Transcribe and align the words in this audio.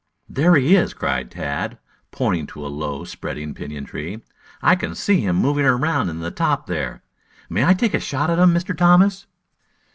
"There 0.27 0.55
he 0.55 0.75
is!" 0.75 0.95
cried 0.95 1.29
Tad, 1.29 1.77
pointing 2.09 2.47
to 2.47 2.65
a 2.65 2.69
low 2.73 3.03
spreading 3.03 3.53
pinyon 3.53 3.85
tree. 3.85 4.21
"I 4.59 4.75
can 4.75 4.95
see 4.95 5.19
him 5.21 5.35
moving 5.35 5.63
around 5.63 6.09
in 6.09 6.21
the 6.21 6.31
top 6.31 6.65
there. 6.65 7.03
May 7.51 7.63
I 7.65 7.75
take 7.75 7.93
a 7.93 7.99
shot 7.99 8.31
at 8.31 8.39
him, 8.39 8.51
Mr. 8.51 8.75
Thomas?" 8.75 9.27